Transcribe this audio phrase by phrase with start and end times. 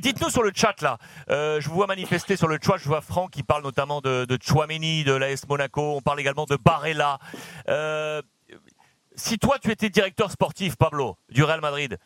[0.00, 0.98] dites-nous sur le chat là,
[1.30, 4.24] euh, je vous vois manifester sur le chat, je vois Franck qui parle notamment de,
[4.24, 7.18] de Chouameni, de l'AS Monaco, on parle également de Barella.
[7.68, 8.22] Euh,
[9.14, 11.98] si toi tu étais directeur sportif, Pablo, du Real Madrid,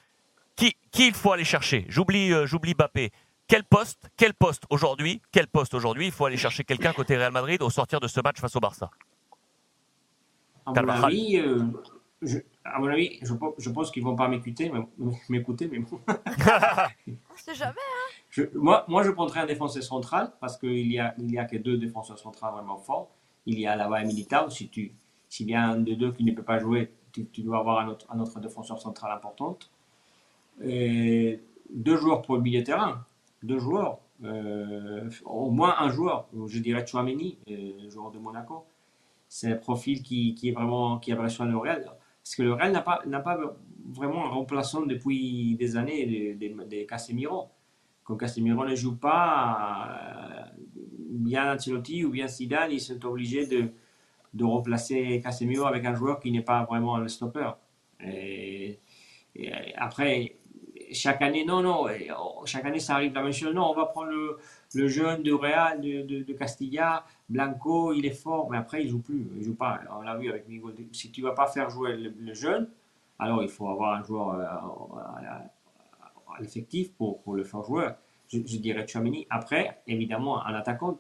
[0.56, 1.84] qui, qui il faut aller chercher?
[1.88, 3.10] J'oublie euh, j'oublie Bappé.
[3.46, 7.32] Quel poste, quel poste aujourd'hui, quel poste aujourd'hui il faut aller chercher quelqu'un côté Real
[7.32, 8.90] Madrid au sortir de ce match face au Barça?
[10.64, 11.04] À mon Carvajal.
[11.04, 11.42] avis,
[12.22, 15.78] je, à mon avis, je, pense- je pense qu'ils vont pas m'écouter, mais- m'écouter, mais
[15.80, 16.00] bon.
[17.08, 17.74] On sait jamais.
[18.30, 21.44] Je- moi, moi, je prendrais un défenseur central parce qu'il y a, il y a
[21.44, 23.08] que deux défenseurs centraux vraiment forts.
[23.46, 24.48] Il y a Lava et Militao.
[24.50, 24.92] Si tu,
[25.28, 27.80] s'il y a un des deux qui ne peut pas jouer, tu, tu dois avoir
[27.80, 29.58] un autre, un autre défenseur central important.
[30.64, 31.40] Et
[31.70, 33.04] deux joueurs pour le milieu de terrain.
[33.42, 33.98] Deux joueurs.
[34.24, 36.26] Euh, au moins un joueur.
[36.46, 38.64] Je dirais Chouameni, euh, joueur de Monaco.
[39.28, 41.90] C'est un profil qui, qui est vraiment qui a besoin le Real.
[42.24, 42.80] Parce que le Real n'a
[43.20, 43.38] pas,
[43.92, 47.50] vraiment un remplaçant depuis des années de, Casemiro
[48.02, 50.62] quand Casemiro ne joue pas, euh,
[51.10, 53.70] bien Ancelotti ou bien Zidane, ils sont obligés de,
[54.44, 57.50] remplacer Casemiro avec un joueur qui n'est pas vraiment le stopper.
[58.00, 58.78] Et
[59.76, 60.36] après,
[60.94, 61.86] chaque année, non, non,
[62.18, 63.54] oh, chaque année ça arrive la même chose.
[63.54, 64.38] Non, on va prendre le,
[64.74, 68.88] le jeune de Real, de, de, de Castilla, Blanco, il est fort, mais après il
[68.88, 69.80] joue plus, il joue pas.
[69.98, 70.74] On l'a vu avec Miguel.
[70.92, 72.68] Si tu vas pas faire jouer le, le jeune,
[73.18, 75.42] alors il faut avoir un joueur euh, à-
[76.36, 77.88] à l'effectif pour, pour le faire jouer.
[78.28, 79.26] Je, je dirais Chouameni.
[79.30, 80.98] Après, évidemment, un attaquant.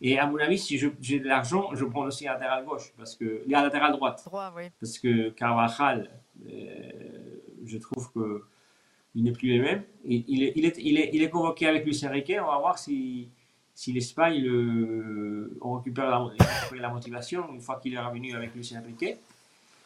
[0.00, 3.16] Et à mon avis, si j'ai de l'argent, je prends aussi un latéral gauche, parce
[3.16, 4.22] que, un latéral droite.
[4.26, 4.64] Droit, oui.
[4.80, 6.10] Parce que Carvajal,
[6.46, 8.44] euh, je trouve que
[9.14, 9.82] il n'est plus le même.
[10.04, 12.32] Il, il est, il, est, il, est, il est convoqué avec Luis Enrique.
[12.40, 13.28] On va voir si,
[13.74, 16.30] si l'Espagne le, on récupère
[16.76, 19.16] la, motivation une fois qu'il est revenu avec Luis Enrique.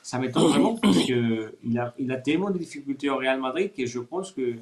[0.02, 3.84] Ça m'étonne vraiment parce qu'il a, il a tellement de difficultés au Real Madrid que
[3.84, 4.56] je pense que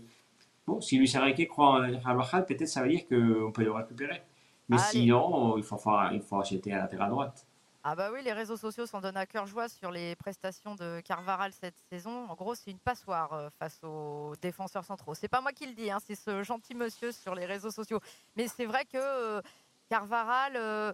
[0.66, 4.22] bon, si Luis Enrique croit en Carvajal, peut-être ça veut dire qu'on peut le récupérer.
[4.68, 4.84] Mais Allez.
[4.90, 7.46] sinon, il faut, faire- il faut acheter un latéral droite.
[7.88, 11.00] Ah bah oui, les réseaux sociaux s'en donnent à cœur joie sur les prestations de
[11.04, 12.28] Carvaral cette saison.
[12.28, 15.14] En gros, c'est une passoire euh, face aux défenseurs centraux.
[15.14, 18.00] C'est pas moi qui le dis, hein, c'est ce gentil monsieur sur les réseaux sociaux.
[18.34, 19.40] Mais c'est vrai que euh,
[19.88, 20.92] Carvaral, euh,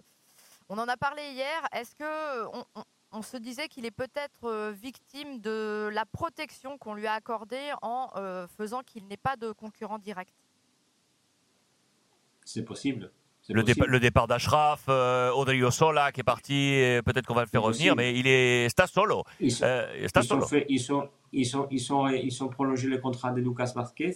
[0.69, 1.67] on en a parlé hier.
[1.71, 2.61] Est-ce que
[3.11, 8.09] on, se disait qu'il est peut-être victime de la protection qu'on lui a accordée en
[8.55, 10.33] faisant qu'il n'ait pas de concurrent direct?
[12.45, 13.11] C'est possible.
[13.49, 13.85] Le, possible.
[13.85, 17.61] dépa- le départ d'Ashraf, euh, Odrio Sola qui est parti, peut-être qu'on va le faire
[17.63, 19.23] revenir, mais il est está solo.
[19.39, 20.45] Ils sont, Euh, está ils, sont solo.
[20.47, 24.15] fait- ils, sont, ils, sont, ils, sont, ils sont prolongé le contrat de Lucas Vazquez,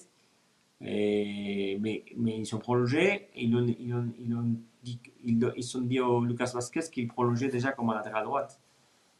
[0.81, 3.27] et, mais, mais ils sont prolongés.
[3.35, 4.45] Ils ont, ils ont, ils ont
[4.83, 8.59] dit, ils, ont- dit au Lucas Vazquez qu'il prolongeait déjà comme un latéral droite.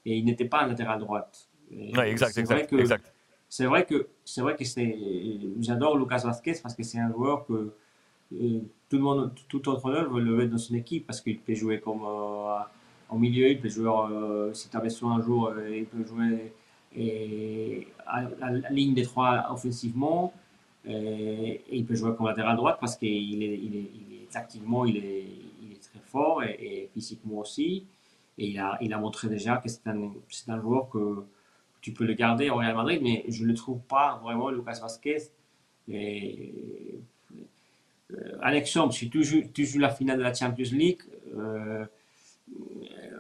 [0.05, 1.49] Et il n'était pas un latéral droite.
[1.71, 3.13] Ouais, exact, c'est vrai exact, que- exact.
[3.49, 4.95] C'est vrai que c'est vrai que c'est
[5.61, 7.73] j'adore Lucas Vazquez parce que c'est un joueur que
[8.33, 11.53] euh, tout le monde tout entraîneur veut le mettre dans son équipe parce qu'il peut
[11.53, 12.59] jouer comme euh,
[13.09, 16.05] au milieu, il peut jouer euh, si tu as besoin un jour, euh, il peut
[16.05, 16.53] jouer
[18.05, 20.33] à, la ligne des trois offensivement
[20.85, 24.85] et, il peut jouer comme latéral droite parce qu'il est, il est, il est tactiquement
[24.85, 25.25] il est,
[25.79, 27.85] très fort et, et physiquement aussi
[28.37, 31.23] et il a, il a montré déjà que c'est un, c'est un joueur que
[31.81, 34.79] tu peux le garder au Real Madrid, mais je ne le trouve pas vraiment, Lucas
[34.81, 35.29] Vazquez.
[38.41, 41.01] Un exemple, si tu joues, la finale de la Champions League,
[41.35, 41.85] euh,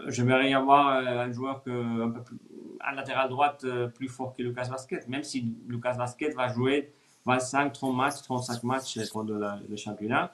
[0.07, 2.37] j'aimerais avoir euh, un joueur que, un, peu plus,
[2.81, 6.91] un latéral droite euh, plus fort que Lucas Vazquez, même si Lucas Vazquez va jouer
[7.25, 10.33] 25, 30 matchs, 35 matchs pendant le championnat,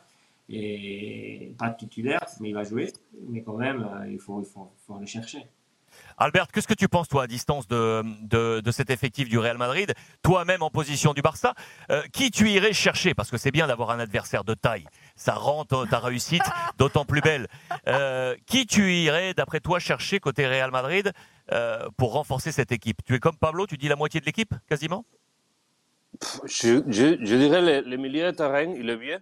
[0.50, 2.92] et pas titulaire, mais il va jouer,
[3.28, 5.48] mais quand même, euh, il faut, il faut, faut le chercher.
[6.18, 9.58] Albert, qu'est-ce que tu penses, toi, à distance de, de, de cet effectif du Real
[9.58, 11.54] Madrid, toi-même en position du Barça
[11.90, 13.14] euh, Qui tu irais chercher?
[13.14, 14.86] Parce que c'est bien d'avoir un adversaire de taille.
[15.16, 16.44] Ça rend ta ta réussite
[16.78, 17.48] d'autant plus belle.
[17.88, 21.12] Euh, qui tu irais, d'après toi, chercher côté Real Madrid
[21.52, 23.04] euh, pour renforcer cette équipe?
[23.06, 25.06] Tu es comme Pablo, tu dis la moitié de l'équipe, quasiment?
[26.46, 29.20] Je, je, je dirais le, le milieu de terrain, il est bien.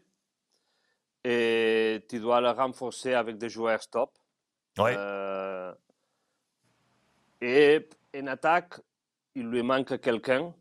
[1.24, 4.12] Et tu dois le renforcer avec des joueurs stop.
[4.78, 4.96] Ouais.
[7.42, 8.76] Et en attaque,
[9.36, 10.54] il lui manque quelqu'un,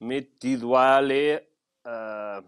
[0.00, 1.40] mais tu dois aller.
[1.86, 2.40] euh,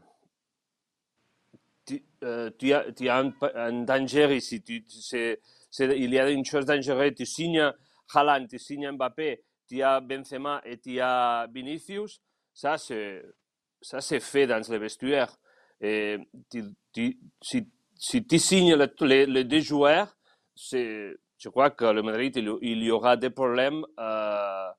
[1.87, 3.19] tu, euh, tu as,
[3.55, 4.63] un, danger ici.
[4.69, 7.15] Il y a une chose dangereuse.
[7.15, 7.73] Tu signes
[8.13, 12.21] Haaland, tu signes Mbappé, tu as Benzema et tu as Vinicius.
[12.53, 13.23] Ça, c'est,
[14.21, 15.37] fait dans le vestiaire.
[17.99, 20.17] Si, tu signes le- les, les deux joueurs,
[20.55, 24.71] c'est, je crois que le Madrid, il, il y aura des problèmes euh,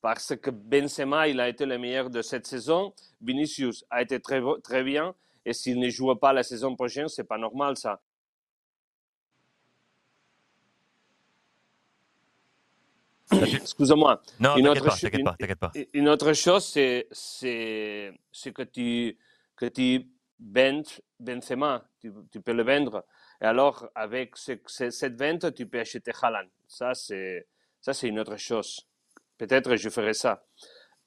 [0.00, 2.94] parce que Benzema, il a été le meilleur de cette saison.
[3.20, 5.14] Vinicius a été très, très bien.
[5.44, 8.00] Et s'il ne joue pas la saison prochaine, c'est pas normal ça.
[13.30, 14.22] Excuse-moi.
[14.40, 15.70] Non, Une t'inquiète autre pas, une- pas.
[15.92, 17.08] Une autre chose, c'est,
[18.54, 19.16] que tu,
[19.56, 20.06] que tu
[20.38, 23.04] Benzema, tu, tu peux le vendre.
[23.40, 26.48] Et alors, avec ce- ce- cette vente, tu peux acheter Haaland.
[26.66, 27.46] Ça, c'est,
[27.80, 28.86] ça, c'est une autre chose.
[29.36, 30.44] Peut-être je ferai ça.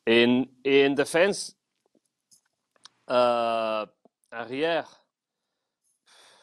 [0.05, 1.55] Et en, et en défense,
[3.09, 3.85] euh,
[4.31, 5.05] arrière,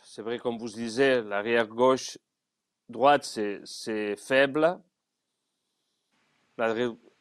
[0.02, 2.18] c'est vrai, comme vous disiez, l'arrière gauche,
[2.88, 4.80] droite, c'est, faible.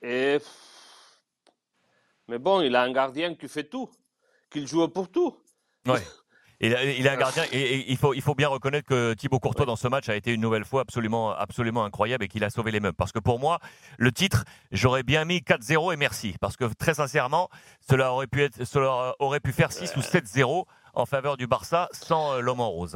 [0.02, 0.40] Et...
[2.28, 3.90] Mais bon, il a un gardien qui fait tout,
[4.50, 5.38] qui joue pour tout.
[5.86, 6.02] Ouais.
[6.60, 9.14] Il a, il a un gardien et, et il, faut, il faut bien reconnaître que
[9.14, 9.68] Thibaut Courtois Ouais.
[9.68, 12.72] dans ce match a été une nouvelle fois absolument, absolument incroyable et qu'il a sauvé
[12.72, 12.96] les meubles.
[12.98, 13.60] Parce que pour moi,
[13.98, 16.36] le titre, j'aurais bien mis 4-0 et merci.
[16.42, 17.50] Parce que très sincèrement,
[17.88, 20.66] cela aurait pu, être, cela aurait pu faire 6 ou 7-0
[20.96, 22.96] en faveur du Barça sans euh, l'homme en rose.